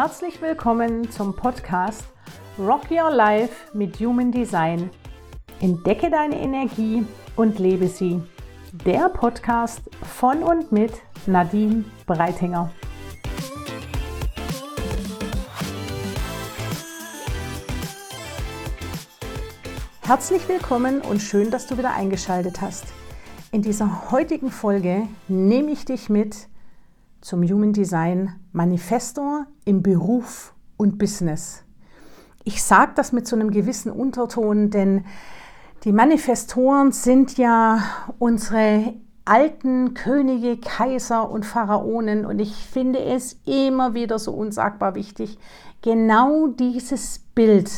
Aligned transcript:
Herzlich 0.00 0.40
willkommen 0.40 1.10
zum 1.10 1.34
Podcast 1.34 2.04
Rock 2.56 2.88
Your 2.88 3.10
Life 3.10 3.76
mit 3.76 3.98
Human 3.98 4.30
Design. 4.30 4.90
Entdecke 5.58 6.08
deine 6.08 6.38
Energie 6.38 7.04
und 7.34 7.58
lebe 7.58 7.88
sie. 7.88 8.22
Der 8.86 9.08
Podcast 9.08 9.82
von 10.16 10.44
und 10.44 10.70
mit 10.70 10.92
Nadine 11.26 11.84
Breitinger. 12.06 12.70
Herzlich 20.02 20.48
willkommen 20.48 21.00
und 21.00 21.20
schön, 21.20 21.50
dass 21.50 21.66
du 21.66 21.76
wieder 21.76 21.92
eingeschaltet 21.92 22.60
hast. 22.60 22.84
In 23.50 23.62
dieser 23.62 24.12
heutigen 24.12 24.52
Folge 24.52 25.08
nehme 25.26 25.72
ich 25.72 25.86
dich 25.86 26.08
mit 26.08 26.46
zum 27.20 27.42
Human 27.42 27.72
Design 27.72 28.34
Manifesto 28.52 29.44
im 29.64 29.82
Beruf 29.82 30.54
und 30.76 30.98
Business. 30.98 31.64
Ich 32.44 32.62
sage 32.62 32.92
das 32.94 33.12
mit 33.12 33.26
so 33.26 33.36
einem 33.36 33.50
gewissen 33.50 33.92
Unterton, 33.92 34.70
denn 34.70 35.04
die 35.84 35.92
Manifestoren 35.92 36.92
sind 36.92 37.38
ja 37.38 37.82
unsere 38.18 38.94
alten 39.24 39.94
Könige, 39.94 40.56
Kaiser 40.56 41.30
und 41.30 41.44
Pharaonen 41.44 42.24
und 42.24 42.38
ich 42.38 42.54
finde 42.54 43.00
es 43.00 43.40
immer 43.44 43.94
wieder 43.94 44.18
so 44.18 44.32
unsagbar 44.32 44.94
wichtig, 44.94 45.38
genau 45.82 46.46
dieses 46.46 47.18
Bild, 47.34 47.70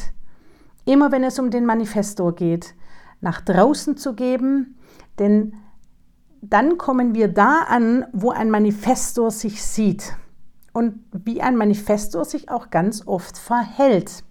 immer 0.85 1.11
wenn 1.11 1.25
es 1.25 1.39
um 1.39 1.51
den 1.51 1.67
Manifestor 1.67 2.35
geht, 2.35 2.75
nach 3.21 3.41
draußen 3.41 3.97
zu 3.97 4.15
geben, 4.15 4.79
denn 5.19 5.55
dann 6.43 6.79
kommen 6.79 7.15
wir 7.15 7.29
da 7.29 7.65
an, 7.69 8.07
wo 8.13 8.31
ein 8.31 8.51
Manifestor 8.51 9.31
sich 9.31 9.63
sieht 9.63 10.15
und 10.73 11.01
wie 11.13 11.43
ein 11.43 11.57
Manifestor 11.57 12.25
sich 12.25 12.49
auch 12.51 12.71
ganz 12.71 13.07
oft 13.07 13.37
verhält. 13.37 14.25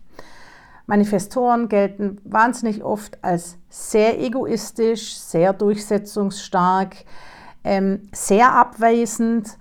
Manifestoren 0.87 1.69
gelten 1.69 2.19
wahnsinnig 2.23 2.83
oft 2.83 3.23
als 3.23 3.57
sehr 3.69 4.19
egoistisch, 4.19 5.15
sehr 5.17 5.53
durchsetzungsstark, 5.53 6.95
ähm, 7.63 8.09
sehr 8.11 8.53
abweisend. 8.53 9.59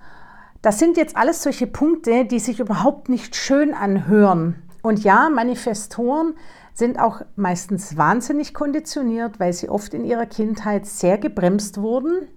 Das 0.63 0.79
sind 0.79 0.97
jetzt 0.97 1.15
alles 1.15 1.43
solche 1.43 1.67
Punkte, 1.67 2.25
die 2.25 2.39
sich 2.39 2.59
überhaupt 2.59 3.09
nicht 3.09 3.35
schön 3.35 3.75
anhören. 3.75 4.55
Und 4.81 5.03
ja, 5.03 5.29
Manifestoren 5.29 6.33
sind 6.73 6.99
auch 6.99 7.21
meistens 7.35 7.95
wahnsinnig 7.95 8.55
konditioniert, 8.55 9.39
weil 9.39 9.53
sie 9.53 9.69
oft 9.69 9.93
in 9.93 10.05
ihrer 10.05 10.25
Kindheit 10.25 10.87
sehr 10.87 11.19
gebremst 11.19 11.79
wurden 11.79 12.27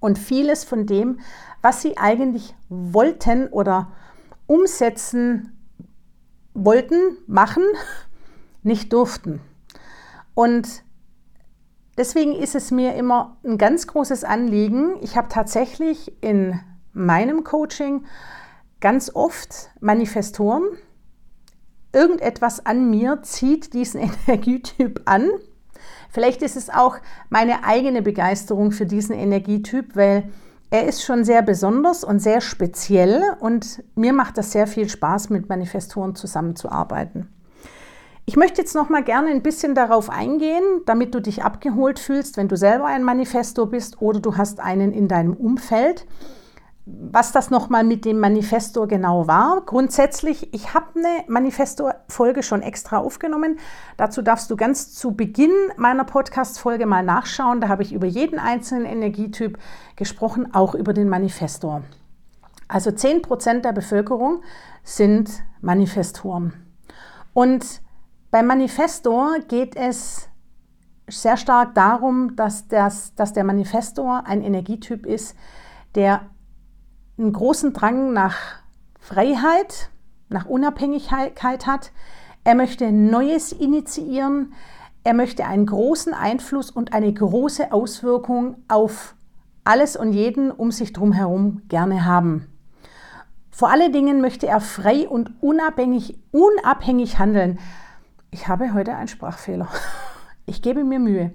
und 0.00 0.18
vieles 0.18 0.64
von 0.64 0.86
dem, 0.86 1.20
was 1.62 1.82
sie 1.82 1.96
eigentlich 1.98 2.54
wollten 2.68 3.48
oder 3.48 3.92
umsetzen 4.46 5.52
wollten, 6.54 7.18
machen, 7.26 7.64
nicht 8.62 8.92
durften. 8.92 9.40
Und 10.34 10.82
deswegen 11.96 12.34
ist 12.34 12.54
es 12.54 12.70
mir 12.70 12.94
immer 12.94 13.36
ein 13.44 13.58
ganz 13.58 13.86
großes 13.86 14.24
Anliegen. 14.24 14.96
Ich 15.00 15.16
habe 15.16 15.28
tatsächlich 15.28 16.12
in 16.22 16.60
meinem 16.92 17.44
Coaching 17.44 18.04
ganz 18.80 19.10
oft 19.14 19.70
Manifestoren. 19.80 20.64
Irgendetwas 21.92 22.64
an 22.64 22.90
mir 22.90 23.22
zieht 23.22 23.74
diesen 23.74 24.00
Energietyp 24.26 25.02
an 25.06 25.28
Vielleicht 26.10 26.42
ist 26.42 26.56
es 26.56 26.70
auch 26.70 26.96
meine 27.28 27.64
eigene 27.64 28.02
Begeisterung 28.02 28.72
für 28.72 28.86
diesen 28.86 29.14
Energietyp, 29.14 29.96
weil 29.96 30.24
er 30.70 30.86
ist 30.86 31.02
schon 31.02 31.24
sehr 31.24 31.42
besonders 31.42 32.04
und 32.04 32.20
sehr 32.20 32.40
speziell 32.40 33.22
und 33.40 33.82
mir 33.94 34.12
macht 34.12 34.36
das 34.36 34.52
sehr 34.52 34.66
viel 34.66 34.88
Spaß, 34.88 35.30
mit 35.30 35.48
Manifestoren 35.48 36.14
zusammenzuarbeiten. 36.14 37.28
Ich 38.26 38.36
möchte 38.36 38.60
jetzt 38.60 38.74
noch 38.74 38.90
mal 38.90 39.02
gerne 39.02 39.30
ein 39.30 39.42
bisschen 39.42 39.74
darauf 39.74 40.10
eingehen, 40.10 40.62
damit 40.84 41.14
du 41.14 41.20
dich 41.20 41.42
abgeholt 41.44 41.98
fühlst, 41.98 42.36
wenn 42.36 42.48
du 42.48 42.58
selber 42.58 42.84
ein 42.84 43.02
Manifestor 43.02 43.70
bist 43.70 44.02
oder 44.02 44.20
du 44.20 44.36
hast 44.36 44.60
einen 44.60 44.92
in 44.92 45.08
deinem 45.08 45.32
Umfeld 45.32 46.06
was 46.90 47.32
das 47.32 47.50
nochmal 47.50 47.84
mit 47.84 48.04
dem 48.04 48.18
Manifesto 48.18 48.86
genau 48.86 49.26
war. 49.26 49.62
Grundsätzlich, 49.66 50.52
ich 50.54 50.74
habe 50.74 50.86
eine 50.94 51.24
Manifesto-Folge 51.26 52.42
schon 52.42 52.62
extra 52.62 52.98
aufgenommen. 52.98 53.58
Dazu 53.96 54.22
darfst 54.22 54.50
du 54.50 54.56
ganz 54.56 54.94
zu 54.94 55.12
Beginn 55.12 55.52
meiner 55.76 56.04
Podcast-Folge 56.04 56.86
mal 56.86 57.02
nachschauen. 57.02 57.60
Da 57.60 57.68
habe 57.68 57.82
ich 57.82 57.92
über 57.92 58.06
jeden 58.06 58.38
einzelnen 58.38 58.86
Energietyp 58.86 59.58
gesprochen, 59.96 60.54
auch 60.54 60.74
über 60.74 60.92
den 60.92 61.08
Manifestor. 61.08 61.82
Also 62.68 62.90
10% 62.90 63.60
der 63.60 63.72
Bevölkerung 63.72 64.42
sind 64.82 65.30
Manifestoren. 65.60 66.52
Und 67.34 67.82
beim 68.30 68.46
Manifestor 68.46 69.38
geht 69.46 69.76
es 69.76 70.28
sehr 71.06 71.36
stark 71.36 71.74
darum, 71.74 72.36
dass, 72.36 72.68
das, 72.68 73.14
dass 73.14 73.32
der 73.32 73.44
Manifestor 73.44 74.26
ein 74.26 74.42
Energietyp 74.42 75.06
ist, 75.06 75.34
der 75.94 76.22
einen 77.18 77.32
großen 77.32 77.72
Drang 77.72 78.12
nach 78.12 78.36
Freiheit, 79.00 79.90
nach 80.28 80.46
Unabhängigkeit 80.46 81.66
hat. 81.66 81.92
Er 82.44 82.54
möchte 82.54 82.92
Neues 82.92 83.52
initiieren. 83.52 84.52
Er 85.04 85.14
möchte 85.14 85.44
einen 85.46 85.66
großen 85.66 86.14
Einfluss 86.14 86.70
und 86.70 86.92
eine 86.92 87.12
große 87.12 87.72
Auswirkung 87.72 88.56
auf 88.68 89.14
alles 89.64 89.96
und 89.96 90.12
jeden 90.12 90.50
um 90.50 90.70
sich 90.70 90.92
herum 90.96 91.62
gerne 91.68 92.04
haben. 92.04 92.46
Vor 93.50 93.70
allen 93.70 93.92
Dingen 93.92 94.20
möchte 94.20 94.46
er 94.46 94.60
frei 94.60 95.08
und 95.08 95.42
unabhängig, 95.42 96.18
unabhängig 96.30 97.18
handeln. 97.18 97.58
Ich 98.30 98.46
habe 98.48 98.72
heute 98.72 98.94
einen 98.94 99.08
Sprachfehler. 99.08 99.68
Ich 100.46 100.62
gebe 100.62 100.82
mir 100.82 100.98
Mühe, 100.98 101.30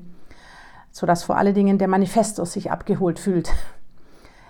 sodass 0.89 1.23
vor 1.23 1.37
allen 1.37 1.53
Dingen 1.53 1.77
der 1.77 1.87
Manifestor 1.87 2.47
sich 2.47 2.71
abgeholt 2.71 3.19
fühlt. 3.19 3.51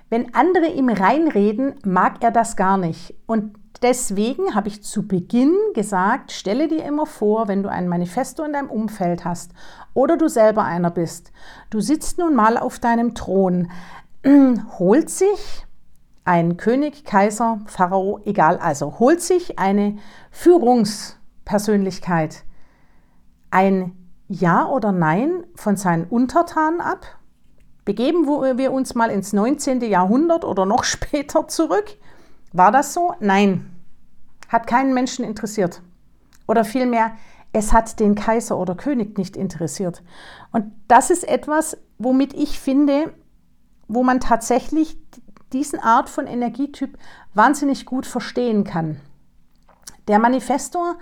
Wenn 0.10 0.36
andere 0.36 0.68
ihm 0.68 0.90
reinreden, 0.90 1.76
mag 1.86 2.24
er 2.24 2.32
das 2.32 2.56
gar 2.56 2.78
nicht. 2.78 3.16
Und 3.26 3.56
deswegen 3.82 4.56
habe 4.56 4.68
ich 4.68 4.84
zu 4.84 5.08
Beginn 5.08 5.56
gesagt, 5.74 6.32
stelle 6.32 6.68
dir 6.68 6.86
immer 6.86 7.06
vor, 7.06 7.48
wenn 7.48 7.64
du 7.64 7.70
ein 7.70 7.88
Manifesto 7.88 8.44
in 8.44 8.54
deinem 8.54 8.70
Umfeld 8.70 9.26
hast 9.26 9.52
oder 9.94 10.18
du 10.18 10.28
selber 10.28 10.64
einer 10.64 10.92
bist, 10.92 11.32
du 11.70 11.82
sitzt 11.82 12.18
nun 12.18 12.36
mal 12.36 12.58
auf 12.58 12.80
deinem 12.80 13.16
Thron, 13.16 13.70
holt 14.80 15.10
sich 15.10 15.66
ein 16.26 16.58
König, 16.58 17.04
Kaiser, 17.04 17.60
Pharao, 17.66 18.22
egal, 18.24 18.58
also 18.58 19.00
holt 19.00 19.22
sich 19.22 19.60
eine 19.60 19.98
Führungspersönlichkeit. 20.32 22.46
Ein 23.52 23.92
Ja 24.30 24.66
oder 24.68 24.94
Nein 24.94 25.46
von 25.56 25.76
seinen 25.76 26.06
Untertanen 26.06 26.80
ab 26.80 27.20
Begeben 27.86 28.28
wir 28.28 28.72
uns 28.72 28.96
mal 28.96 29.10
ins 29.10 29.34
19. 29.34 29.82
Jahrhundert 29.82 30.46
oder 30.46 30.66
noch 30.66 30.84
später 30.84 31.48
zurück. 31.48 31.98
War 32.52 32.72
das 32.72 32.94
so? 32.94 33.14
Nein. 33.20 33.70
Hat 34.48 34.68
keinen 34.68 34.94
Menschen 34.94 35.26
interessiert. 35.26 35.82
Oder 36.48 36.64
vielmehr, 36.66 37.14
es 37.52 37.74
hat 37.74 38.00
den 38.00 38.16
Kaiser 38.16 38.58
oder 38.58 38.76
König 38.76 39.18
nicht 39.18 39.36
interessiert. 39.36 40.04
Und 40.52 40.72
das 40.88 41.10
ist 41.10 41.28
etwas, 41.28 41.78
womit 41.98 42.34
ich 42.34 42.60
finde, 42.60 43.14
wo 43.88 44.04
man 44.04 44.20
tatsächlich 44.20 44.98
diesen 45.52 45.80
Art 45.80 46.10
von 46.10 46.28
Energietyp 46.28 46.98
wahnsinnig 47.34 47.86
gut 47.86 48.06
verstehen 48.06 48.64
kann. 48.64 49.00
Der 50.08 50.20
Manifestor 50.20 50.96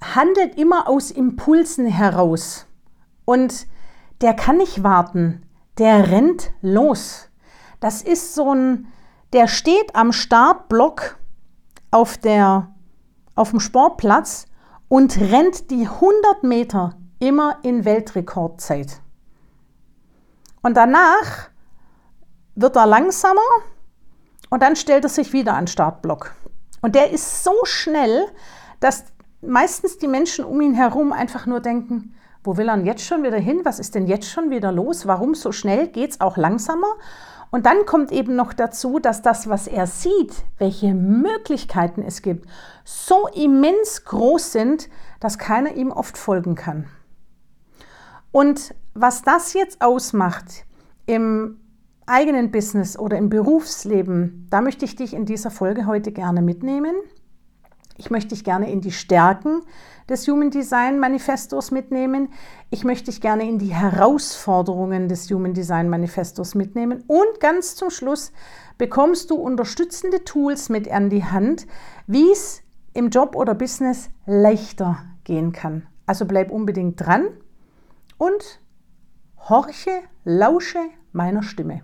handelt 0.00 0.56
immer 0.56 0.88
aus 0.88 1.10
Impulsen 1.10 1.86
heraus. 1.86 2.66
Und 3.24 3.66
der 4.20 4.34
kann 4.34 4.56
nicht 4.56 4.82
warten, 4.82 5.42
der 5.78 6.10
rennt 6.10 6.50
los. 6.60 7.28
Das 7.80 8.02
ist 8.02 8.34
so 8.34 8.54
ein, 8.54 8.88
der 9.32 9.46
steht 9.46 9.94
am 9.94 10.12
Startblock 10.12 11.18
auf, 11.90 12.18
der, 12.18 12.74
auf 13.34 13.50
dem 13.50 13.60
Sportplatz 13.60 14.46
und 14.88 15.18
rennt 15.18 15.70
die 15.70 15.86
100 15.86 16.42
Meter 16.42 16.96
immer 17.18 17.58
in 17.62 17.84
Weltrekordzeit. 17.84 19.00
Und 20.62 20.76
danach 20.76 21.50
wird 22.54 22.76
er 22.76 22.86
langsamer 22.86 23.40
und 24.50 24.62
dann 24.62 24.76
stellt 24.76 25.04
er 25.04 25.10
sich 25.10 25.32
wieder 25.32 25.54
an 25.54 25.64
den 25.64 25.68
Startblock. 25.68 26.34
Und 26.80 26.94
der 26.94 27.10
ist 27.10 27.44
so 27.44 27.52
schnell, 27.64 28.26
dass 28.80 29.04
meistens 29.40 29.98
die 29.98 30.08
Menschen 30.08 30.44
um 30.44 30.60
ihn 30.60 30.74
herum 30.74 31.12
einfach 31.12 31.46
nur 31.46 31.60
denken, 31.60 32.14
wo 32.44 32.56
will 32.56 32.68
er 32.68 32.78
jetzt 32.78 33.04
schon 33.04 33.22
wieder 33.22 33.38
hin? 33.38 33.60
Was 33.64 33.78
ist 33.78 33.94
denn 33.94 34.06
jetzt 34.06 34.28
schon 34.28 34.50
wieder 34.50 34.72
los? 34.72 35.06
Warum 35.06 35.34
so 35.34 35.52
schnell? 35.52 35.88
Geht 35.88 36.12
es 36.12 36.20
auch 36.20 36.36
langsamer? 36.36 36.94
Und 37.50 37.66
dann 37.66 37.86
kommt 37.86 38.12
eben 38.12 38.36
noch 38.36 38.52
dazu, 38.52 38.98
dass 38.98 39.22
das, 39.22 39.48
was 39.48 39.66
er 39.66 39.86
sieht, 39.86 40.44
welche 40.58 40.94
Möglichkeiten 40.94 42.02
es 42.02 42.22
gibt, 42.22 42.48
so 42.84 43.26
immens 43.28 44.04
groß 44.04 44.52
sind, 44.52 44.88
dass 45.20 45.38
keiner 45.38 45.74
ihm 45.74 45.90
oft 45.90 46.18
folgen 46.18 46.54
kann. 46.54 46.86
Und 48.32 48.74
was 48.94 49.22
das 49.22 49.54
jetzt 49.54 49.80
ausmacht 49.80 50.64
im 51.06 51.58
eigenen 52.06 52.50
Business 52.50 52.98
oder 52.98 53.16
im 53.16 53.30
Berufsleben, 53.30 54.46
da 54.50 54.60
möchte 54.60 54.84
ich 54.84 54.96
dich 54.96 55.14
in 55.14 55.24
dieser 55.24 55.50
Folge 55.50 55.86
heute 55.86 56.12
gerne 56.12 56.42
mitnehmen. 56.42 56.94
Ich 57.98 58.10
möchte 58.10 58.28
dich 58.28 58.44
gerne 58.44 58.70
in 58.70 58.80
die 58.80 58.92
Stärken 58.92 59.62
des 60.08 60.28
Human 60.28 60.50
Design 60.50 61.00
Manifestos 61.00 61.72
mitnehmen. 61.72 62.32
Ich 62.70 62.84
möchte 62.84 63.06
dich 63.06 63.20
gerne 63.20 63.46
in 63.48 63.58
die 63.58 63.74
Herausforderungen 63.74 65.08
des 65.08 65.28
Human 65.30 65.52
Design 65.52 65.88
Manifestos 65.88 66.54
mitnehmen. 66.54 67.02
Und 67.08 67.40
ganz 67.40 67.74
zum 67.74 67.90
Schluss 67.90 68.30
bekommst 68.78 69.30
du 69.30 69.34
unterstützende 69.34 70.22
Tools 70.22 70.68
mit 70.68 70.88
an 70.88 71.10
die 71.10 71.24
Hand, 71.24 71.66
wie 72.06 72.30
es 72.30 72.62
im 72.94 73.10
Job 73.10 73.34
oder 73.34 73.56
Business 73.56 74.10
leichter 74.26 74.98
gehen 75.24 75.50
kann. 75.50 75.88
Also 76.06 76.24
bleib 76.24 76.52
unbedingt 76.52 77.04
dran 77.04 77.26
und 78.16 78.60
horche, 79.48 79.90
lausche 80.24 80.78
meiner 81.10 81.42
Stimme. 81.42 81.82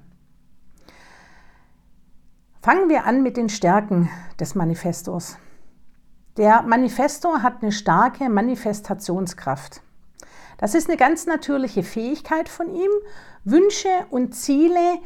Fangen 2.62 2.88
wir 2.88 3.04
an 3.04 3.24
mit 3.24 3.36
den 3.36 3.48
Stärken 3.48 4.08
des 4.38 4.54
Manifestos. 4.54 5.38
Der 6.36 6.62
Manifesto 6.62 7.42
hat 7.42 7.62
eine 7.62 7.70
starke 7.70 8.28
Manifestationskraft. 8.28 9.82
Das 10.58 10.74
ist 10.74 10.88
eine 10.88 10.96
ganz 10.96 11.26
natürliche 11.26 11.84
Fähigkeit 11.84 12.48
von 12.48 12.74
ihm, 12.74 12.90
Wünsche 13.44 13.88
und 14.10 14.34
Ziele 14.34 14.98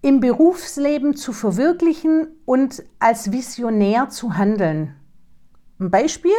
im 0.00 0.20
Berufsleben 0.20 1.14
zu 1.14 1.34
verwirklichen 1.34 2.28
und 2.46 2.82
als 2.98 3.32
Visionär 3.32 4.08
zu 4.08 4.38
handeln. 4.38 4.96
Ein 5.78 5.90
Beispiel, 5.90 6.32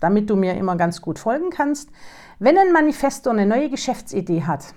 damit 0.00 0.30
du 0.30 0.36
mir 0.36 0.54
immer 0.54 0.76
ganz 0.76 1.02
gut 1.02 1.18
folgen 1.18 1.50
kannst. 1.50 1.90
Wenn 2.38 2.56
ein 2.56 2.72
Manifesto 2.72 3.28
eine 3.28 3.44
neue 3.44 3.68
Geschäftsidee 3.68 4.44
hat, 4.44 4.74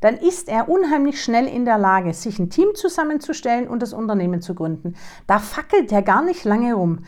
dann 0.00 0.16
ist 0.16 0.48
er 0.48 0.68
unheimlich 0.68 1.22
schnell 1.22 1.46
in 1.46 1.64
der 1.64 1.78
Lage, 1.78 2.12
sich 2.14 2.38
ein 2.38 2.50
Team 2.50 2.74
zusammenzustellen 2.74 3.68
und 3.68 3.80
das 3.80 3.92
Unternehmen 3.92 4.42
zu 4.42 4.54
gründen. 4.54 4.94
Da 5.26 5.38
fackelt 5.38 5.92
er 5.92 6.02
gar 6.02 6.22
nicht 6.22 6.44
lange 6.44 6.74
rum. 6.74 7.04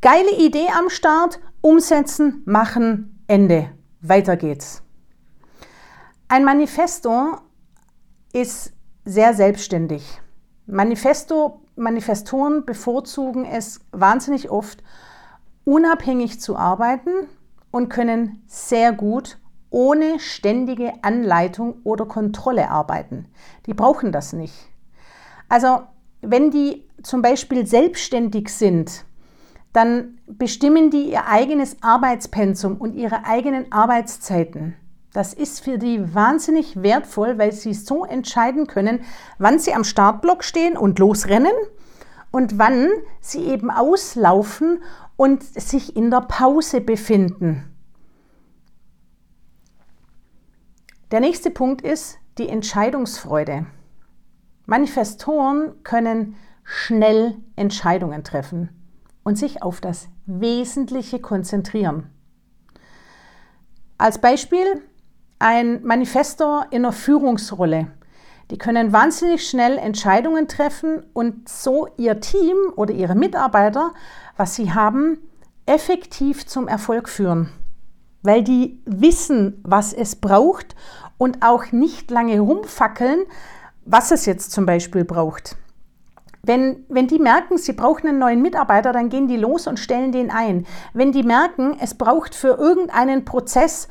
Geile 0.00 0.30
Idee 0.38 0.68
am 0.78 0.90
Start, 0.90 1.40
umsetzen, 1.60 2.42
machen, 2.44 3.24
Ende. 3.26 3.70
Weiter 4.00 4.36
geht's. 4.36 4.84
Ein 6.28 6.44
Manifesto 6.44 7.38
ist 8.32 8.72
sehr 9.04 9.34
selbstständig. 9.34 10.20
Manifesto, 10.66 11.62
Manifestoren 11.74 12.64
bevorzugen 12.64 13.44
es 13.44 13.80
wahnsinnig 13.90 14.50
oft, 14.50 14.84
unabhängig 15.64 16.40
zu 16.40 16.56
arbeiten 16.56 17.10
und 17.72 17.88
können 17.88 18.44
sehr 18.46 18.92
gut 18.92 19.38
ohne 19.68 20.20
ständige 20.20 20.92
Anleitung 21.02 21.80
oder 21.82 22.06
Kontrolle 22.06 22.70
arbeiten. 22.70 23.26
Die 23.66 23.74
brauchen 23.74 24.12
das 24.12 24.32
nicht. 24.32 24.54
Also 25.48 25.82
wenn 26.20 26.52
die 26.52 26.88
zum 27.02 27.20
Beispiel 27.20 27.66
selbstständig 27.66 28.50
sind, 28.50 29.04
dann 29.72 30.18
bestimmen 30.26 30.90
die 30.90 31.10
ihr 31.10 31.26
eigenes 31.26 31.76
Arbeitspensum 31.82 32.76
und 32.76 32.94
ihre 32.94 33.24
eigenen 33.24 33.70
Arbeitszeiten. 33.70 34.76
Das 35.12 35.34
ist 35.34 35.60
für 35.60 35.78
die 35.78 36.14
wahnsinnig 36.14 36.82
wertvoll, 36.82 37.38
weil 37.38 37.52
sie 37.52 37.74
so 37.74 38.04
entscheiden 38.04 38.66
können, 38.66 39.00
wann 39.38 39.58
sie 39.58 39.74
am 39.74 39.84
Startblock 39.84 40.44
stehen 40.44 40.76
und 40.76 40.98
losrennen 40.98 41.52
und 42.30 42.58
wann 42.58 42.88
sie 43.20 43.44
eben 43.44 43.70
auslaufen 43.70 44.82
und 45.16 45.42
sich 45.42 45.96
in 45.96 46.10
der 46.10 46.20
Pause 46.20 46.80
befinden. 46.80 47.74
Der 51.10 51.20
nächste 51.20 51.50
Punkt 51.50 51.80
ist 51.80 52.18
die 52.36 52.48
Entscheidungsfreude. 52.48 53.66
Manifestoren 54.66 55.82
können 55.82 56.36
schnell 56.64 57.38
Entscheidungen 57.56 58.24
treffen 58.24 58.77
und 59.28 59.36
sich 59.36 59.62
auf 59.62 59.82
das 59.82 60.08
Wesentliche 60.24 61.18
konzentrieren. 61.18 62.08
Als 63.98 64.22
Beispiel 64.22 64.80
ein 65.38 65.84
Manifestor 65.84 66.64
in 66.70 66.86
einer 66.86 66.92
Führungsrolle. 66.92 67.88
Die 68.50 68.56
können 68.56 68.94
wahnsinnig 68.94 69.46
schnell 69.46 69.76
Entscheidungen 69.76 70.48
treffen 70.48 71.04
und 71.12 71.46
so 71.46 71.88
ihr 71.98 72.20
Team 72.20 72.56
oder 72.74 72.94
ihre 72.94 73.14
Mitarbeiter 73.14 73.92
was 74.38 74.54
sie 74.54 74.72
haben, 74.72 75.18
effektiv 75.66 76.46
zum 76.46 76.66
Erfolg 76.66 77.06
führen, 77.10 77.50
weil 78.22 78.42
die 78.42 78.80
wissen, 78.86 79.60
was 79.62 79.92
es 79.92 80.16
braucht 80.16 80.74
und 81.18 81.42
auch 81.42 81.70
nicht 81.70 82.10
lange 82.10 82.40
rumfackeln, 82.40 83.26
was 83.84 84.10
es 84.10 84.24
jetzt 84.24 84.52
zum 84.52 84.64
Beispiel 84.64 85.04
braucht. 85.04 85.58
Wenn, 86.42 86.84
wenn 86.88 87.08
die 87.08 87.18
merken, 87.18 87.58
sie 87.58 87.72
brauchen 87.72 88.08
einen 88.08 88.18
neuen 88.18 88.42
Mitarbeiter, 88.42 88.92
dann 88.92 89.08
gehen 89.08 89.28
die 89.28 89.36
los 89.36 89.66
und 89.66 89.78
stellen 89.78 90.12
den 90.12 90.30
ein. 90.30 90.66
Wenn 90.92 91.12
die 91.12 91.22
merken, 91.22 91.76
es 91.80 91.94
braucht 91.94 92.34
für 92.34 92.56
irgendeinen 92.58 93.24
Prozess, 93.24 93.88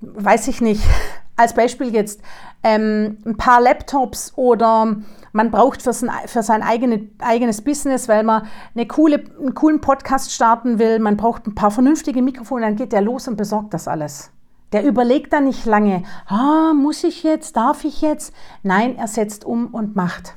weiß 0.00 0.48
ich 0.48 0.60
nicht, 0.60 0.82
als 1.36 1.54
Beispiel 1.54 1.92
jetzt 1.92 2.20
ähm, 2.62 3.18
ein 3.26 3.36
paar 3.36 3.60
Laptops 3.60 4.32
oder 4.36 4.96
man 5.32 5.50
braucht 5.50 5.82
für 5.82 5.92
sein, 5.92 6.10
für 6.26 6.42
sein 6.42 6.62
eigene, 6.62 7.08
eigenes 7.18 7.62
Business, 7.62 8.08
weil 8.08 8.22
man 8.22 8.46
eine 8.74 8.86
coole, 8.86 9.24
einen 9.38 9.54
coolen 9.54 9.80
Podcast 9.80 10.32
starten 10.32 10.78
will, 10.78 11.00
man 11.00 11.16
braucht 11.16 11.46
ein 11.46 11.56
paar 11.56 11.72
vernünftige 11.72 12.22
Mikrofone, 12.22 12.62
dann 12.62 12.76
geht 12.76 12.92
der 12.92 13.02
los 13.02 13.26
und 13.26 13.36
besorgt 13.36 13.74
das 13.74 13.88
alles. 13.88 14.30
Der 14.72 14.84
überlegt 14.84 15.32
dann 15.32 15.44
nicht 15.44 15.66
lange, 15.66 16.04
ah, 16.26 16.72
muss 16.72 17.04
ich 17.04 17.22
jetzt, 17.22 17.56
darf 17.56 17.84
ich 17.84 18.00
jetzt? 18.00 18.32
Nein, 18.62 18.96
er 18.96 19.08
setzt 19.08 19.44
um 19.44 19.66
und 19.68 19.94
macht. 19.94 20.34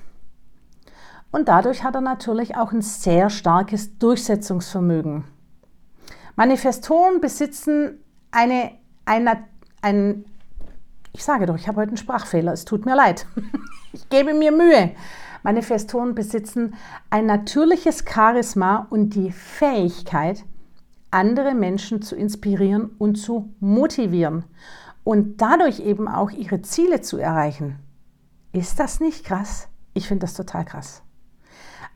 Und 1.31 1.49
dadurch 1.49 1.83
hat 1.83 1.95
er 1.95 2.01
natürlich 2.01 2.55
auch 2.55 2.71
ein 2.71 2.81
sehr 2.81 3.29
starkes 3.29 3.97
Durchsetzungsvermögen. 3.97 5.25
Manifestoren 6.35 7.19
besitzen 7.19 8.03
eine, 8.31 8.71
eine, 9.05 9.43
ein, 9.81 10.25
ich 11.11 11.23
sage 11.23 11.45
doch, 11.45 11.55
ich 11.55 11.67
habe 11.67 11.81
heute 11.81 11.89
einen 11.89 11.97
Sprachfehler, 11.97 12.53
es 12.53 12.65
tut 12.65 12.85
mir 12.85 12.95
leid. 12.95 13.25
ich 13.93 14.07
gebe 14.09 14.33
mir 14.33 14.51
Mühe. 14.51 14.91
Manifestoren 15.43 16.15
besitzen 16.15 16.75
ein 17.09 17.25
natürliches 17.25 18.03
Charisma 18.07 18.87
und 18.89 19.15
die 19.15 19.31
Fähigkeit, 19.31 20.43
andere 21.11 21.55
Menschen 21.55 22.01
zu 22.01 22.15
inspirieren 22.15 22.91
und 22.97 23.15
zu 23.15 23.53
motivieren 23.59 24.43
und 25.03 25.41
dadurch 25.41 25.79
eben 25.79 26.07
auch 26.07 26.31
ihre 26.31 26.61
Ziele 26.61 27.01
zu 27.01 27.17
erreichen. 27.17 27.79
Ist 28.51 28.79
das 28.79 28.99
nicht 28.99 29.23
krass? 29.23 29.69
Ich 29.93 30.07
finde 30.07 30.25
das 30.25 30.33
total 30.33 30.65
krass. 30.65 31.01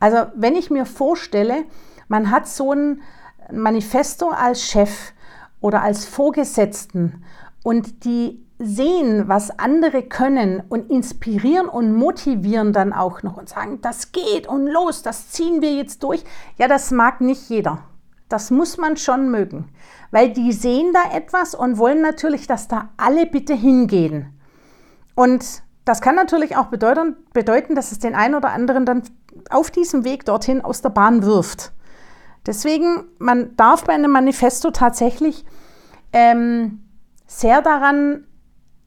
Also 0.02 0.32
wenn 0.34 0.56
ich 0.56 0.68
mir 0.68 0.84
vorstelle, 0.84 1.64
man 2.08 2.32
hat 2.32 2.48
so 2.48 2.72
ein 2.72 3.02
Manifesto 3.52 4.30
als 4.30 4.60
Chef 4.64 5.12
oder 5.60 5.80
als 5.80 6.06
Vorgesetzten 6.06 7.22
und 7.62 8.04
die 8.04 8.44
sehen, 8.58 9.28
was 9.28 9.60
andere 9.60 10.02
können 10.02 10.60
und 10.68 10.90
inspirieren 10.90 11.68
und 11.68 11.92
motivieren 11.92 12.72
dann 12.72 12.92
auch 12.92 13.22
noch 13.22 13.36
und 13.36 13.48
sagen, 13.48 13.80
das 13.80 14.10
geht 14.10 14.48
und 14.48 14.66
los, 14.66 15.02
das 15.02 15.30
ziehen 15.30 15.62
wir 15.62 15.72
jetzt 15.72 16.02
durch. 16.02 16.24
Ja, 16.58 16.66
das 16.66 16.90
mag 16.90 17.20
nicht 17.20 17.48
jeder. 17.48 17.84
Das 18.28 18.50
muss 18.50 18.78
man 18.78 18.96
schon 18.96 19.30
mögen, 19.30 19.68
weil 20.10 20.32
die 20.32 20.50
sehen 20.52 20.92
da 20.92 21.16
etwas 21.16 21.54
und 21.54 21.78
wollen 21.78 22.02
natürlich, 22.02 22.48
dass 22.48 22.66
da 22.66 22.88
alle 22.96 23.24
bitte 23.24 23.54
hingehen. 23.54 24.36
Und 25.14 25.62
das 25.84 26.00
kann 26.00 26.16
natürlich 26.16 26.56
auch 26.56 26.66
bedeuten, 26.66 27.74
dass 27.76 27.92
es 27.92 28.00
den 28.00 28.16
einen 28.16 28.34
oder 28.34 28.50
anderen 28.50 28.84
dann 28.84 29.02
auf 29.50 29.70
diesem 29.70 30.04
Weg 30.04 30.24
dorthin 30.24 30.60
aus 30.60 30.82
der 30.82 30.90
Bahn 30.90 31.22
wirft. 31.22 31.72
Deswegen, 32.46 33.04
man 33.18 33.56
darf 33.56 33.84
bei 33.84 33.92
einem 33.92 34.10
Manifesto 34.10 34.70
tatsächlich 34.70 35.44
ähm, 36.12 36.80
sehr 37.26 37.62
daran 37.62 38.26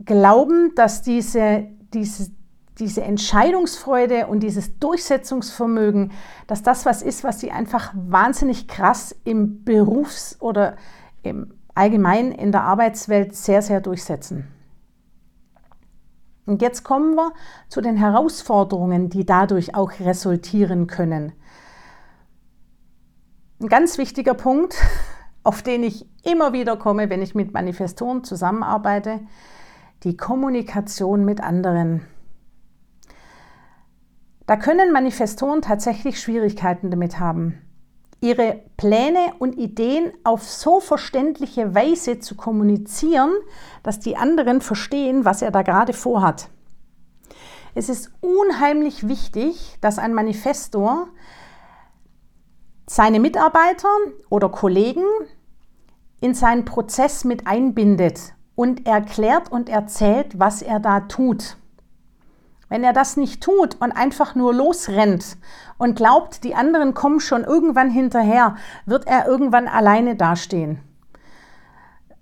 glauben, 0.03 0.73
dass 0.75 1.01
diese, 1.01 1.67
diese, 1.93 2.31
diese 2.79 3.01
Entscheidungsfreude 3.01 4.27
und 4.27 4.41
dieses 4.41 4.77
Durchsetzungsvermögen, 4.79 6.11
dass 6.47 6.63
das 6.63 6.85
was 6.85 7.01
ist, 7.01 7.23
was 7.23 7.39
sie 7.39 7.51
einfach 7.51 7.93
wahnsinnig 7.95 8.67
krass 8.67 9.15
im 9.23 9.63
Berufs- 9.63 10.37
oder 10.41 10.75
im 11.23 11.53
allgemein 11.75 12.31
in 12.31 12.51
der 12.51 12.63
Arbeitswelt 12.63 13.35
sehr, 13.35 13.61
sehr 13.61 13.81
durchsetzen. 13.81 14.47
Und 16.45 16.61
jetzt 16.61 16.83
kommen 16.83 17.15
wir 17.15 17.33
zu 17.69 17.81
den 17.81 17.97
Herausforderungen, 17.97 19.09
die 19.09 19.25
dadurch 19.25 19.75
auch 19.75 19.99
resultieren 19.99 20.87
können. 20.87 21.33
Ein 23.59 23.67
ganz 23.67 23.97
wichtiger 23.97 24.33
Punkt, 24.33 24.75
auf 25.43 25.61
den 25.61 25.83
ich 25.83 26.07
immer 26.23 26.53
wieder 26.53 26.77
komme, 26.77 27.09
wenn 27.09 27.21
ich 27.21 27.35
mit 27.35 27.53
Manifestoren 27.53 28.23
zusammenarbeite, 28.23 29.21
die 30.03 30.17
Kommunikation 30.17 31.25
mit 31.25 31.41
anderen. 31.41 32.05
Da 34.45 34.57
können 34.57 34.91
Manifestoren 34.91 35.63
tatsächlich 35.63 36.19
Schwierigkeiten 36.19 36.91
damit 36.91 37.19
haben, 37.19 37.59
ihre 38.25 38.63
Pläne 38.75 39.33
und 39.37 39.55
Ideen 39.57 40.11
auf 40.23 40.43
so 40.43 40.79
verständliche 40.79 41.75
Weise 41.75 42.19
zu 42.19 42.35
kommunizieren, 42.35 43.31
dass 43.83 43.99
die 43.99 44.17
anderen 44.17 44.61
verstehen, 44.61 45.25
was 45.25 45.43
er 45.43 45.51
da 45.51 45.61
gerade 45.61 45.93
vorhat. 45.93 46.49
Es 47.75 47.87
ist 47.87 48.11
unheimlich 48.21 49.07
wichtig, 49.07 49.77
dass 49.79 49.99
ein 49.99 50.15
Manifestor 50.15 51.07
seine 52.87 53.19
Mitarbeiter 53.19 53.89
oder 54.29 54.49
Kollegen 54.49 55.05
in 56.19 56.33
seinen 56.33 56.65
Prozess 56.65 57.25
mit 57.25 57.45
einbindet 57.45 58.33
und 58.55 58.87
erklärt 58.87 59.51
und 59.51 59.69
erzählt, 59.69 60.39
was 60.39 60.63
er 60.63 60.79
da 60.79 61.01
tut. 61.01 61.57
Wenn 62.69 62.83
er 62.83 62.93
das 62.93 63.15
nicht 63.15 63.41
tut 63.43 63.75
und 63.79 63.91
einfach 63.91 64.35
nur 64.35 64.53
losrennt 64.53 65.37
und 65.77 65.95
glaubt, 65.95 66.43
die 66.43 66.55
anderen 66.55 66.93
kommen 66.93 67.19
schon 67.19 67.43
irgendwann 67.43 67.89
hinterher, 67.89 68.55
wird 68.85 69.07
er 69.07 69.27
irgendwann 69.27 69.67
alleine 69.67 70.15
dastehen. 70.15 70.79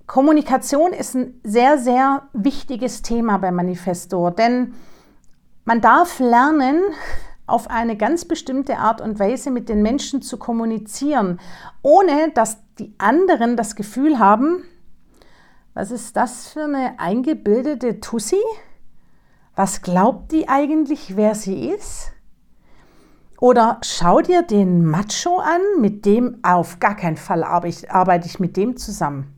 Kommunikation 0.06 0.92
ist 0.92 1.16
ein 1.16 1.40
sehr, 1.44 1.78
sehr 1.78 2.24
wichtiges 2.34 3.02
Thema 3.02 3.38
bei 3.38 3.52
Manifestor, 3.52 4.32
denn 4.32 4.74
man 5.66 5.80
darf 5.80 6.20
lernen, 6.20 6.82
auf 7.46 7.70
eine 7.70 7.98
ganz 7.98 8.26
bestimmte 8.26 8.78
Art 8.78 9.02
und 9.02 9.20
Weise 9.20 9.52
mit 9.52 9.70
den 9.70 9.82
Menschen 9.82 10.22
zu 10.22 10.38
kommunizieren, 10.38 11.40
ohne 11.82 12.32
dass 12.34 12.58
die 12.80 12.94
anderen 12.98 13.58
das 13.58 13.76
Gefühl 13.76 14.20
haben, 14.20 14.64
was 15.74 15.92
ist 15.92 16.16
das 16.16 16.50
für 16.50 16.64
eine 16.64 17.00
eingebildete 17.00 18.00
Tussi? 18.00 18.42
Was 19.56 19.84
glaubt 19.84 20.32
die 20.32 20.50
eigentlich, 20.50 21.16
wer 21.16 21.36
sie 21.36 21.70
ist? 21.70 22.12
Oder 23.40 23.80
schau 23.84 24.22
dir 24.22 24.42
den 24.42 24.84
Macho 24.86 25.38
an, 25.38 25.62
mit 25.80 26.06
dem 26.06 26.40
auf 26.44 26.80
gar 26.80 26.96
keinen 26.96 27.18
Fall 27.18 27.44
arbeite 27.44 28.26
ich 28.26 28.40
mit 28.40 28.58
dem 28.58 28.78
zusammen. 28.78 29.36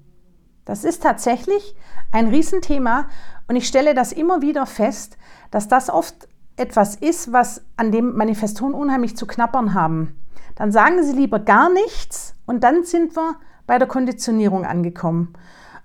Das 0.63 0.83
ist 0.83 1.03
tatsächlich 1.03 1.75
ein 2.11 2.29
Riesenthema 2.29 3.09
und 3.47 3.55
ich 3.55 3.67
stelle 3.67 3.93
das 3.93 4.13
immer 4.13 4.41
wieder 4.41 4.65
fest, 4.65 5.17
dass 5.51 5.67
das 5.67 5.89
oft 5.89 6.29
etwas 6.55 6.95
ist, 6.95 7.33
was 7.33 7.65
an 7.75 7.91
dem 7.91 8.15
Manifestoren 8.15 8.73
unheimlich 8.73 9.17
zu 9.17 9.27
knappern 9.27 9.73
haben. 9.73 10.15
Dann 10.55 10.71
sagen 10.71 11.03
sie 11.03 11.13
lieber 11.13 11.39
gar 11.39 11.69
nichts 11.69 12.35
und 12.45 12.63
dann 12.63 12.85
sind 12.85 13.17
wir 13.17 13.35
bei 13.67 13.77
der 13.79 13.87
Konditionierung 13.87 14.65
angekommen. 14.65 15.33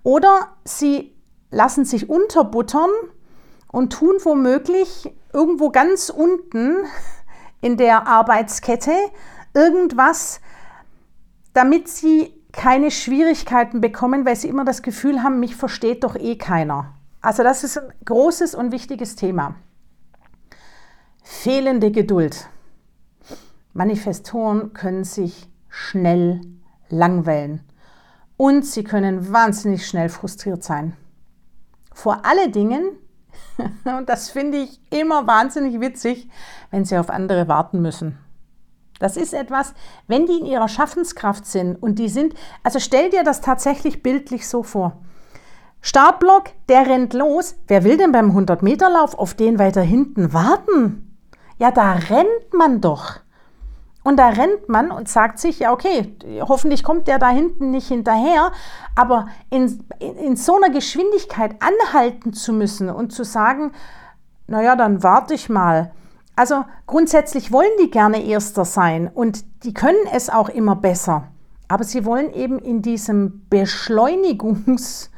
Oder 0.05 0.49
sie 0.65 1.17
lassen 1.51 1.85
sich 1.85 2.09
unterbuttern 2.09 2.91
und 3.73 3.93
tun 3.93 4.17
womöglich 4.23 5.13
irgendwo 5.33 5.71
ganz 5.71 6.11
unten 6.11 6.77
in 7.61 7.77
der 7.77 8.07
Arbeitskette 8.07 8.93
irgendwas, 9.55 10.41
damit 11.53 11.89
sie 11.89 12.35
keine 12.53 12.91
Schwierigkeiten 12.91 13.81
bekommen, 13.81 14.25
weil 14.25 14.37
sie 14.37 14.49
immer 14.49 14.65
das 14.65 14.83
Gefühl 14.83 15.23
haben, 15.23 15.41
mich 15.41 15.57
versteht 15.57 16.05
doch 16.05 16.17
eh 16.17 16.37
keiner. 16.37 16.95
Also 17.21 17.43
das 17.43 17.65
ist 17.65 17.79
ein 17.79 17.93
großes 18.05 18.55
und 18.55 18.73
wichtiges 18.73 19.15
Thema. 19.15 19.55
Fehlende 21.23 21.91
Geduld. 21.93 22.49
Manifestoren 23.73 24.73
können 24.73 25.05
sich 25.05 25.49
schnell 25.69 26.41
langweilen 26.89 27.63
und 28.37 28.67
sie 28.67 28.83
können 28.83 29.33
wahnsinnig 29.33 29.87
schnell 29.87 30.09
frustriert 30.09 30.65
sein. 30.65 30.97
Vor 31.93 32.25
allen 32.25 32.51
Dingen, 32.51 32.83
und 33.85 34.09
das 34.09 34.31
finde 34.31 34.59
ich 34.59 34.81
immer 34.91 35.27
wahnsinnig 35.27 35.81
witzig, 35.81 36.29
wenn 36.71 36.85
sie 36.85 36.99
auf 36.99 37.11
andere 37.11 37.49
warten 37.49 37.83
müssen. 37.83 38.19
Das 38.99 39.17
ist 39.17 39.33
etwas, 39.33 39.73
wenn 40.09 40.27
die 40.27 40.39
in 40.39 40.47
ihrer 40.47 40.69
Schaffenskraft 40.69 41.47
sind 41.47 41.83
und 41.83 41.99
die 41.99 42.11
sind, 42.11 42.35
also 42.63 42.79
stell 42.79 43.09
dir 43.09 43.25
das 43.25 43.41
tatsächlich 43.41 44.03
bildlich 44.03 44.47
so 44.47 44.63
vor. 44.63 44.99
Startblock, 45.81 46.51
der 46.69 46.87
rennt 46.87 47.15
los. 47.15 47.57
Wer 47.67 47.85
will 47.85 47.97
denn 47.97 48.13
beim 48.13 48.37
100-Meter-Lauf 48.37 49.15
auf 49.15 49.33
den 49.33 49.59
weiter 49.59 49.81
hinten 49.81 50.35
warten? 50.35 51.19
Ja, 51.59 51.71
da 51.71 51.93
rennt 51.93 52.53
man 52.53 52.83
doch. 52.83 53.21
Und 54.03 54.17
da 54.17 54.29
rennt 54.29 54.69
man 54.69 54.91
und 54.91 55.09
sagt 55.09 55.39
sich, 55.39 55.59
ja, 55.59 55.73
okay, 55.73 56.17
hoffentlich 56.41 56.83
kommt 56.83 57.07
der 57.07 57.19
da 57.19 57.29
hinten 57.29 57.71
nicht 57.71 57.89
hinterher, 57.89 58.53
aber 58.97 59.29
in, 59.51 59.85
in, 59.99 60.17
in 60.17 60.37
so 60.37 60.57
einer 60.57 60.71
Geschwindigkeit 60.71 61.57
anhalten 61.61 62.33
zu 62.33 62.53
müssen 62.53 62.89
und 62.89 63.13
zu 63.13 63.25
sagen, 63.25 63.73
naja, 64.47 64.75
dann 64.75 65.03
warte 65.03 65.35
ich 65.35 65.49
mal 65.49 65.93
also 66.41 66.65
grundsätzlich 66.87 67.53
wollen 67.53 67.69
die 67.83 67.91
gerne 67.91 68.25
Erster 68.25 68.65
sein 68.65 69.09
und 69.09 69.45
die 69.65 69.75
können 69.75 70.07
es 70.11 70.31
auch 70.31 70.49
immer 70.49 70.75
besser. 70.75 71.29
Aber 71.69 71.85
sie 71.85 72.07
wollen 72.07 72.33
eben 72.33 72.59
in 72.59 72.81
diesem 72.81 73.47
Beschleunigungs, 73.51 75.11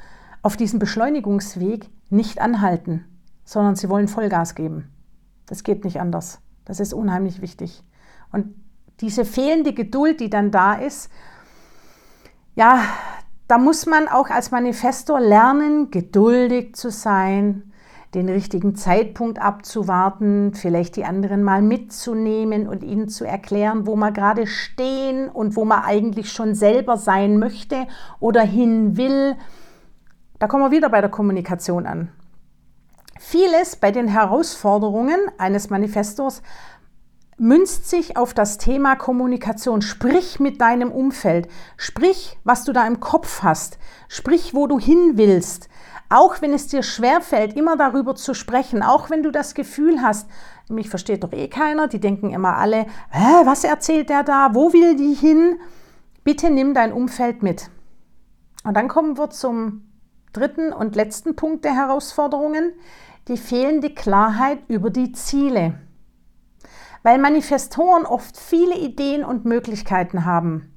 auf 0.43 0.57
diesem 0.57 0.81
Beschleunigungsweg 0.81 1.89
nicht 2.11 2.41
anhalten, 2.41 3.05
sondern 3.45 3.77
sie 3.77 3.89
wollen 3.89 4.09
Vollgas 4.09 4.57
geben. 4.57 4.91
Das 5.47 5.63
geht 5.63 5.85
nicht 5.85 6.01
anders. 6.01 6.41
Das 6.65 6.81
ist 6.81 6.93
unheimlich 6.93 7.41
wichtig. 7.41 7.85
Und 8.33 8.57
diese 9.03 9.25
fehlende 9.25 9.75
Geduld, 9.75 10.21
die 10.21 10.31
dann 10.31 10.51
da 10.51 10.75
ist, 10.75 11.11
ja, 12.55 12.83
da 13.49 13.59
muss 13.59 13.87
man 13.87 14.09
auch 14.09 14.31
als 14.31 14.51
Manifestor 14.51 15.21
lernen, 15.21 15.91
geduldig 15.91 16.75
zu 16.75 16.91
sein, 16.91 17.73
den 18.15 18.29
richtigen 18.29 18.75
Zeitpunkt 18.77 19.39
abzuwarten, 19.41 20.53
vielleicht 20.55 20.97
die 20.97 21.05
anderen 21.05 21.43
mal 21.43 21.63
mitzunehmen 21.63 22.69
und 22.69 22.83
ihnen 22.83 23.09
zu 23.09 23.25
erklären, 23.25 23.87
wo 23.87 23.97
wir 23.97 24.13
gerade 24.13 24.47
stehen 24.47 25.29
und 25.29 25.57
wo 25.57 25.65
man 25.65 25.83
eigentlich 25.83 26.31
schon 26.31 26.55
selber 26.55 26.97
sein 26.97 27.39
möchte 27.39 27.87
oder 28.21 28.43
hin 28.43 28.97
will. 28.97 29.37
Da 30.39 30.47
kommen 30.47 30.65
wir 30.65 30.77
wieder 30.77 30.91
bei 30.91 31.01
der 31.01 31.11
Kommunikation 31.11 31.87
an. 31.87 32.11
Vieles 33.19 33.77
bei 33.77 33.91
den 33.91 34.09
Herausforderungen 34.09 35.19
eines 35.39 35.71
Manifestors 35.71 36.43
münzt 37.39 37.89
sich 37.89 38.17
auf 38.17 38.35
das 38.35 38.59
Thema 38.59 38.97
Kommunikation. 38.97 39.83
Sprich 39.83 40.39
mit 40.41 40.61
deinem 40.61 40.93
Umfeld. 40.93 41.49
Sprich, 41.77 42.39
was 42.45 42.65
du 42.65 42.73
da 42.73 42.87
im 42.87 43.01
Kopf 43.01 43.43
hast. 43.43 43.79
Sprich, 44.09 44.55
wo 44.55 44.67
du 44.67 44.79
hin 44.79 45.13
willst. 45.15 45.69
Auch 46.09 46.43
wenn 46.43 46.53
es 46.53 46.67
dir 46.67 46.83
schwerfällt, 46.83 47.57
immer 47.57 47.77
darüber 47.77 48.15
zu 48.15 48.35
sprechen, 48.35 48.83
auch 48.83 49.09
wenn 49.09 49.23
du 49.23 49.31
das 49.31 49.55
Gefühl 49.55 50.03
hast, 50.03 50.29
mich 50.69 50.91
versteht 50.91 51.25
doch 51.25 51.33
eh 51.33 51.49
keiner, 51.49 51.89
die 51.89 52.01
denken 52.01 52.31
immer 52.31 52.57
alle, 52.57 52.87
was 53.45 53.65
erzählt 53.65 54.11
der 54.11 54.23
da, 54.23 54.51
wo 54.53 54.73
will 54.73 54.95
die 54.97 55.15
hin? 55.15 55.59
Bitte 56.25 56.51
nimm 56.51 56.75
dein 56.75 56.93
Umfeld 56.93 57.43
mit. 57.43 57.71
Und 58.63 58.75
dann 58.75 58.89
kommen 58.89 59.17
wir 59.17 59.31
zum 59.31 59.91
dritten 60.33 60.73
und 60.73 60.97
letzten 60.97 61.35
Punkt 61.35 61.65
der 61.65 61.75
Herausforderungen, 61.75 62.73
die 63.29 63.37
fehlende 63.37 63.91
Klarheit 63.91 64.59
über 64.69 64.91
die 64.91 65.13
Ziele. 65.13 65.75
Weil 67.03 67.19
Manifestoren 67.19 68.07
oft 68.07 68.37
viele 68.37 68.77
Ideen 68.77 69.25
und 69.25 69.45
Möglichkeiten 69.45 70.25
haben, 70.25 70.73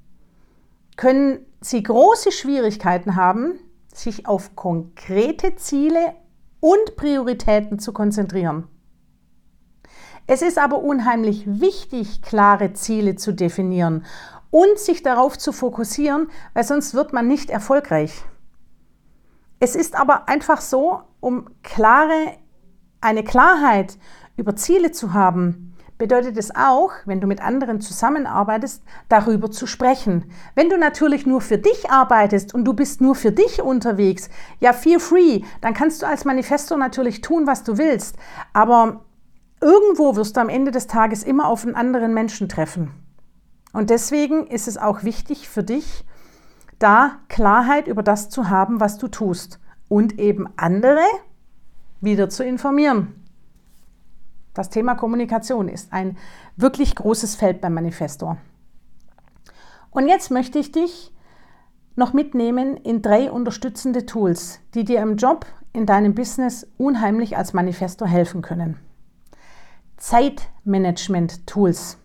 können 0.97 1.45
sie 1.61 1.83
große 1.83 2.31
Schwierigkeiten 2.31 3.15
haben, 3.15 3.59
sich 3.93 4.27
auf 4.27 4.55
konkrete 4.55 5.55
Ziele 5.55 6.15
und 6.59 6.95
Prioritäten 6.95 7.79
zu 7.79 7.93
konzentrieren. 7.93 8.67
Es 10.27 10.41
ist 10.41 10.57
aber 10.57 10.79
unheimlich 10.79 11.43
wichtig, 11.45 12.23
klare 12.23 12.73
Ziele 12.73 13.15
zu 13.15 13.31
definieren 13.31 14.05
und 14.49 14.79
sich 14.79 15.03
darauf 15.03 15.37
zu 15.37 15.51
fokussieren, 15.51 16.29
weil 16.53 16.63
sonst 16.63 16.95
wird 16.95 17.13
man 17.13 17.27
nicht 17.27 17.51
erfolgreich. 17.51 18.23
Es 19.59 19.75
ist 19.75 19.95
aber 19.95 20.27
einfach 20.27 20.61
so, 20.61 21.01
um 21.19 21.49
klare, 21.61 22.37
eine 23.01 23.23
Klarheit 23.23 23.97
über 24.35 24.55
Ziele 24.55 24.91
zu 24.91 25.13
haben, 25.13 25.74
bedeutet 25.97 26.37
es 26.37 26.55
auch, 26.55 26.91
wenn 27.05 27.21
du 27.21 27.27
mit 27.27 27.41
anderen 27.41 27.79
zusammenarbeitest, 27.79 28.83
darüber 29.07 29.49
zu 29.49 29.65
sprechen. 29.65 30.25
Wenn 30.53 30.69
du 30.69 30.77
natürlich 30.77 31.25
nur 31.25 31.41
für 31.41 31.57
dich 31.57 31.89
arbeitest 31.89 32.53
und 32.53 32.65
du 32.65 32.73
bist 32.73 33.01
nur 33.01 33.15
für 33.15 33.31
dich 33.31 33.61
unterwegs, 33.61 34.29
ja, 34.59 34.73
feel 34.73 34.99
free, 34.99 35.41
dann 35.61 35.73
kannst 35.73 36.01
du 36.01 36.07
als 36.07 36.25
Manifesto 36.25 36.75
natürlich 36.75 37.21
tun, 37.21 37.47
was 37.47 37.63
du 37.63 37.77
willst. 37.77 38.17
Aber 38.53 39.05
irgendwo 39.61 40.15
wirst 40.15 40.35
du 40.35 40.41
am 40.41 40.49
Ende 40.49 40.71
des 40.71 40.87
Tages 40.87 41.23
immer 41.23 41.47
auf 41.47 41.65
einen 41.65 41.75
anderen 41.75 42.13
Menschen 42.13 42.49
treffen. 42.49 42.91
Und 43.71 43.89
deswegen 43.89 44.47
ist 44.47 44.67
es 44.67 44.77
auch 44.77 45.03
wichtig 45.03 45.49
für 45.49 45.63
dich, 45.63 46.05
da 46.79 47.19
Klarheit 47.29 47.87
über 47.87 48.03
das 48.03 48.29
zu 48.29 48.49
haben, 48.49 48.79
was 48.79 48.97
du 48.97 49.07
tust 49.07 49.59
und 49.87 50.19
eben 50.19 50.47
andere 50.57 51.03
wieder 52.01 52.29
zu 52.29 52.43
informieren. 52.43 53.24
Das 54.55 54.71
Thema 54.71 54.95
Kommunikation 54.95 55.67
ist 55.67 55.93
ein 55.93 56.17
wirklich 56.55 56.95
großes 56.95 57.35
Feld 57.35 57.61
beim 57.61 57.75
Manifestor. 57.75 58.37
Und 59.91 60.07
jetzt 60.07 60.31
möchte 60.31 60.57
ich 60.57 60.71
dich 60.71 61.13
noch 61.95 62.13
mitnehmen 62.13 62.77
in 62.77 63.01
drei 63.01 63.29
unterstützende 63.29 64.05
Tools, 64.05 64.61
die 64.73 64.85
dir 64.85 65.01
im 65.01 65.17
Job, 65.17 65.45
in 65.73 65.85
deinem 65.85 66.15
Business 66.15 66.65
unheimlich 66.77 67.37
als 67.37 67.53
Manifestor 67.53 68.07
helfen 68.07 68.41
können. 68.41 68.79
Zeitmanagement-Tools. 69.97 71.97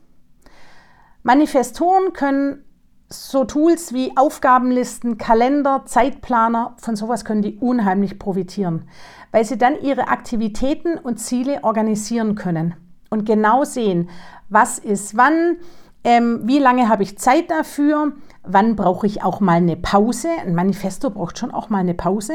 Manifestoren 1.22 2.12
können 2.12 2.64
so 3.12 3.44
Tools 3.44 3.92
wie 3.92 4.16
Aufgabenlisten, 4.16 5.18
Kalender, 5.18 5.82
Zeitplaner, 5.84 6.74
von 6.78 6.94
sowas 6.94 7.24
können 7.24 7.42
die 7.42 7.56
unheimlich 7.56 8.18
profitieren, 8.18 8.88
weil 9.32 9.44
sie 9.44 9.58
dann 9.58 9.80
ihre 9.80 10.08
Aktivitäten 10.08 10.96
und 10.96 11.18
Ziele 11.18 11.64
organisieren 11.64 12.36
können 12.36 12.74
und 13.10 13.26
genau 13.26 13.64
sehen, 13.64 14.08
was 14.48 14.78
ist 14.78 15.16
wann, 15.16 15.56
ähm, 16.04 16.40
wie 16.44 16.60
lange 16.60 16.88
habe 16.88 17.02
ich 17.02 17.18
Zeit 17.18 17.50
dafür, 17.50 18.12
wann 18.44 18.76
brauche 18.76 19.06
ich 19.06 19.22
auch 19.22 19.40
mal 19.40 19.54
eine 19.54 19.76
Pause. 19.76 20.28
Ein 20.40 20.54
Manifesto 20.54 21.10
braucht 21.10 21.38
schon 21.38 21.50
auch 21.50 21.68
mal 21.68 21.78
eine 21.78 21.94
Pause. 21.94 22.34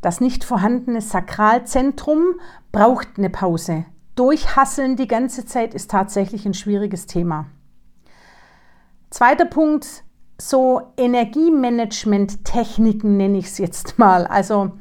Das 0.00 0.20
nicht 0.20 0.44
vorhandene 0.44 1.00
Sakralzentrum 1.00 2.36
braucht 2.72 3.08
eine 3.18 3.30
Pause. 3.30 3.84
Durchhasseln 4.14 4.96
die 4.96 5.08
ganze 5.08 5.44
Zeit 5.44 5.74
ist 5.74 5.90
tatsächlich 5.90 6.46
ein 6.46 6.54
schwieriges 6.54 7.06
Thema. 7.06 7.46
Zweiter 9.14 9.44
Punkt, 9.44 10.02
so 10.38 10.82
Energiemanagement-Techniken 10.96 13.16
nenne 13.16 13.38
ich 13.38 13.46
es 13.46 13.58
jetzt 13.58 13.96
mal. 13.96 14.26
Also 14.26 14.72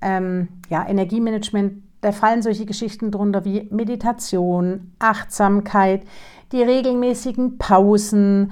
ähm, 0.00 0.48
ja, 0.68 0.84
Energiemanagement, 0.84 1.80
da 2.00 2.10
fallen 2.10 2.42
solche 2.42 2.66
Geschichten 2.66 3.12
drunter 3.12 3.44
wie 3.44 3.68
Meditation, 3.70 4.90
Achtsamkeit, 4.98 6.02
die 6.50 6.60
regelmäßigen 6.60 7.58
Pausen, 7.58 8.50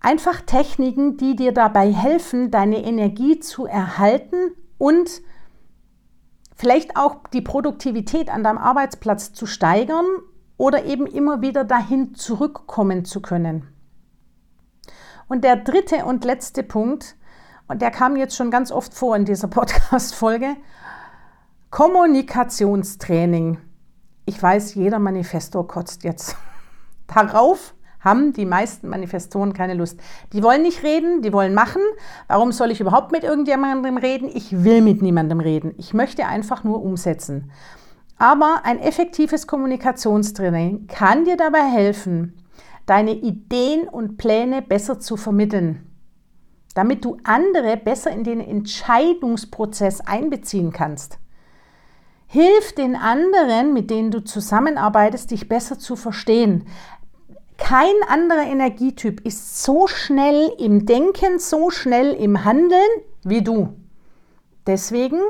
einfach 0.00 0.40
Techniken, 0.40 1.18
die 1.18 1.36
dir 1.36 1.52
dabei 1.52 1.92
helfen, 1.92 2.50
deine 2.50 2.82
Energie 2.82 3.38
zu 3.40 3.66
erhalten 3.66 4.52
und 4.78 5.20
vielleicht 6.54 6.96
auch 6.96 7.18
die 7.30 7.42
Produktivität 7.42 8.30
an 8.30 8.42
deinem 8.42 8.56
Arbeitsplatz 8.56 9.34
zu 9.34 9.44
steigern 9.44 10.06
oder 10.56 10.86
eben 10.86 11.06
immer 11.06 11.42
wieder 11.42 11.64
dahin 11.64 12.14
zurückkommen 12.14 13.04
zu 13.04 13.20
können. 13.20 13.75
Und 15.28 15.44
der 15.44 15.56
dritte 15.56 16.04
und 16.04 16.24
letzte 16.24 16.62
Punkt, 16.62 17.16
und 17.68 17.82
der 17.82 17.90
kam 17.90 18.16
jetzt 18.16 18.36
schon 18.36 18.50
ganz 18.50 18.70
oft 18.70 18.94
vor 18.94 19.16
in 19.16 19.24
dieser 19.24 19.48
Podcast-Folge, 19.48 20.56
Kommunikationstraining. 21.70 23.58
Ich 24.24 24.42
weiß, 24.42 24.74
jeder 24.74 24.98
Manifestor 24.98 25.66
kotzt 25.66 26.04
jetzt. 26.04 26.36
Darauf 27.06 27.74
haben 28.00 28.32
die 28.32 28.46
meisten 28.46 28.88
Manifestoren 28.88 29.52
keine 29.52 29.74
Lust. 29.74 29.98
Die 30.32 30.42
wollen 30.42 30.62
nicht 30.62 30.84
reden, 30.84 31.22
die 31.22 31.32
wollen 31.32 31.54
machen. 31.54 31.82
Warum 32.28 32.52
soll 32.52 32.70
ich 32.70 32.80
überhaupt 32.80 33.10
mit 33.10 33.24
irgendjemandem 33.24 33.96
reden? 33.96 34.30
Ich 34.32 34.64
will 34.64 34.80
mit 34.80 35.02
niemandem 35.02 35.40
reden. 35.40 35.74
Ich 35.76 35.92
möchte 35.92 36.26
einfach 36.26 36.62
nur 36.62 36.82
umsetzen. 36.82 37.50
Aber 38.16 38.60
ein 38.62 38.78
effektives 38.78 39.46
Kommunikationstraining 39.46 40.86
kann 40.86 41.24
dir 41.24 41.36
dabei 41.36 41.64
helfen, 41.64 42.34
deine 42.86 43.12
Ideen 43.12 43.88
und 43.88 44.16
Pläne 44.16 44.62
besser 44.62 45.00
zu 45.00 45.16
vermitteln, 45.16 45.86
damit 46.74 47.04
du 47.04 47.18
andere 47.24 47.76
besser 47.76 48.10
in 48.10 48.24
den 48.24 48.40
Entscheidungsprozess 48.40 50.00
einbeziehen 50.00 50.72
kannst. 50.72 51.18
Hilf 52.28 52.74
den 52.74 52.96
anderen, 52.96 53.72
mit 53.72 53.90
denen 53.90 54.10
du 54.10 54.24
zusammenarbeitest, 54.24 55.30
dich 55.30 55.48
besser 55.48 55.78
zu 55.78 55.94
verstehen. 55.94 56.66
Kein 57.56 57.94
anderer 58.08 58.46
Energietyp 58.46 59.20
ist 59.20 59.62
so 59.62 59.86
schnell 59.86 60.52
im 60.58 60.86
Denken, 60.86 61.38
so 61.38 61.70
schnell 61.70 62.12
im 62.12 62.44
Handeln 62.44 62.88
wie 63.24 63.42
du. 63.42 63.74
Deswegen 64.66 65.20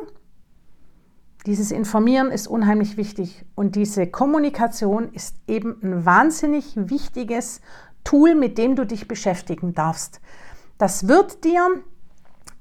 dieses 1.47 1.71
Informieren 1.71 2.33
ist 2.33 2.49
unheimlich 2.49 2.97
wichtig 2.97 3.45
und 3.55 3.77
diese 3.77 4.09
Kommunikation 4.09 5.13
ist 5.13 5.37
eben 5.47 5.79
ein 5.83 6.05
wahnsinnig 6.05 6.73
wichtiges 6.75 7.61
Tool, 8.03 8.35
mit 8.35 8.59
dem 8.59 8.75
du 8.75 8.85
dich 8.85 9.07
beschäftigen 9.07 9.73
darfst. 9.73 10.21
Das 10.77 11.07
wird 11.07 11.45
dir 11.45 11.69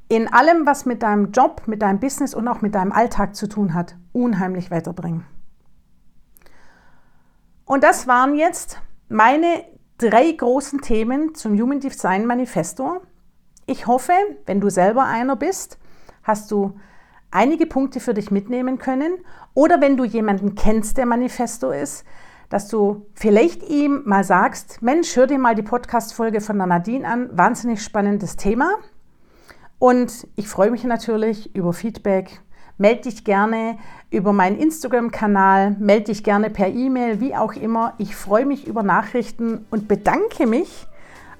in 0.07 0.31
allem, 0.31 0.67
was 0.67 0.85
mit 0.85 1.01
deinem 1.01 1.31
Job, 1.31 1.63
mit 1.65 1.81
deinem 1.81 1.99
Business 1.99 2.35
und 2.35 2.47
auch 2.47 2.61
mit 2.61 2.75
deinem 2.75 2.91
Alltag 2.91 3.35
zu 3.35 3.47
tun 3.47 3.73
hat, 3.73 3.95
unheimlich 4.13 4.69
weiterbringen. 4.69 5.25
Und 7.65 7.83
das 7.83 8.07
waren 8.07 8.35
jetzt 8.35 8.79
meine 9.09 9.65
drei 9.97 10.31
großen 10.31 10.81
Themen 10.81 11.33
zum 11.33 11.59
Human 11.59 11.79
Design 11.79 12.27
Manifesto. 12.27 13.01
Ich 13.65 13.87
hoffe, 13.87 14.13
wenn 14.45 14.61
du 14.61 14.69
selber 14.69 15.05
einer 15.05 15.35
bist, 15.35 15.79
hast 16.21 16.51
du 16.51 16.79
einige 17.35 17.65
Punkte 17.65 17.99
für 17.99 18.13
dich 18.13 18.31
mitnehmen 18.31 18.79
können. 18.79 19.13
Oder 19.53 19.81
wenn 19.81 19.97
du 19.97 20.03
jemanden 20.03 20.55
kennst, 20.55 20.97
der 20.97 21.05
Manifesto 21.05 21.69
ist, 21.69 22.05
dass 22.49 22.67
du 22.67 23.05
vielleicht 23.13 23.63
ihm 23.63 24.03
mal 24.05 24.23
sagst, 24.23 24.81
Mensch, 24.81 25.15
hör 25.15 25.27
dir 25.27 25.37
mal 25.37 25.55
die 25.55 25.63
Podcast-Folge 25.63 26.41
von 26.41 26.57
der 26.57 26.67
Nadine 26.67 27.07
an, 27.07 27.29
wahnsinnig 27.33 27.83
spannendes 27.83 28.37
Thema. 28.37 28.75
Und 29.77 30.27
ich 30.35 30.47
freue 30.47 30.71
mich 30.71 30.83
natürlich 30.85 31.55
über 31.55 31.73
Feedback. 31.73 32.41
Melde 32.77 33.03
dich 33.03 33.23
gerne 33.23 33.77
über 34.09 34.33
meinen 34.33 34.57
Instagram-Kanal, 34.57 35.77
melde 35.79 36.05
dich 36.05 36.23
gerne 36.23 36.49
per 36.49 36.67
E-Mail, 36.67 37.19
wie 37.19 37.35
auch 37.35 37.53
immer. 37.53 37.93
Ich 37.97 38.15
freue 38.15 38.45
mich 38.45 38.67
über 38.67 38.83
Nachrichten 38.83 39.65
und 39.69 39.87
bedanke 39.87 40.45
mich 40.45 40.87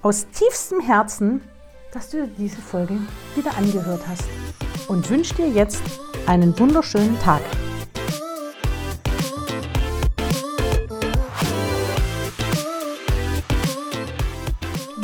aus 0.02 0.28
tiefstem 0.30 0.80
Herzen, 0.80 1.42
dass 1.94 2.10
du 2.10 2.28
diese 2.28 2.62
Folge 2.62 2.98
wieder 3.36 3.58
angehört 3.58 4.02
hast 4.08 4.26
und 4.88 5.10
wünsche 5.10 5.36
dir 5.36 5.50
jetzt 5.50 5.84
einen 6.26 6.58
wunderschönen 6.60 7.20
Tag. 7.20 7.42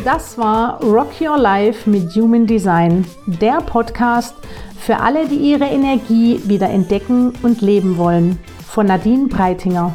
Das 0.03 0.35
war 0.37 0.83
Rock 0.83 1.21
Your 1.21 1.37
Life 1.37 1.87
mit 1.87 2.09
Human 2.15 2.47
Design, 2.47 3.05
der 3.27 3.61
Podcast 3.61 4.33
für 4.79 4.97
alle, 4.97 5.27
die 5.27 5.35
ihre 5.35 5.65
Energie 5.65 6.41
wieder 6.45 6.69
entdecken 6.69 7.33
und 7.43 7.61
leben 7.61 7.97
wollen, 7.97 8.39
von 8.67 8.87
Nadine 8.87 9.27
Breitinger. 9.27 9.93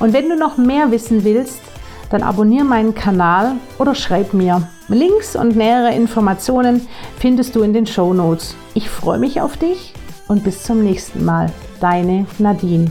Und 0.00 0.14
wenn 0.14 0.30
du 0.30 0.36
noch 0.36 0.56
mehr 0.56 0.90
wissen 0.90 1.24
willst, 1.24 1.60
dann 2.10 2.22
abonniere 2.22 2.64
meinen 2.64 2.94
Kanal 2.94 3.56
oder 3.78 3.94
schreib 3.94 4.34
mir. 4.34 4.68
Links 4.88 5.36
und 5.36 5.56
nähere 5.56 5.94
Informationen 5.94 6.86
findest 7.18 7.54
du 7.54 7.62
in 7.62 7.72
den 7.72 7.86
Show 7.86 8.14
Notes. 8.14 8.56
Ich 8.74 8.88
freue 8.88 9.18
mich 9.18 9.40
auf 9.40 9.56
dich 9.56 9.92
und 10.28 10.44
bis 10.44 10.62
zum 10.62 10.82
nächsten 10.82 11.24
Mal. 11.24 11.52
Deine 11.80 12.26
Nadine. 12.38 12.90